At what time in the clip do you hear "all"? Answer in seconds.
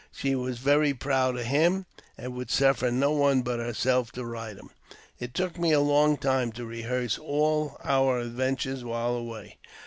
7.19-7.77